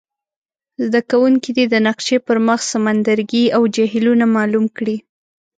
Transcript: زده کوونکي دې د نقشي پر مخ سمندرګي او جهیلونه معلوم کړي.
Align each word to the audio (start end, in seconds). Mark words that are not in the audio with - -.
زده 0.85 1.01
کوونکي 1.11 1.49
دې 1.57 1.65
د 1.69 1.75
نقشي 1.87 2.17
پر 2.27 2.37
مخ 2.47 2.59
سمندرګي 2.71 3.43
او 3.55 3.61
جهیلونه 3.75 4.25
معلوم 4.35 4.65
کړي. 4.77 4.97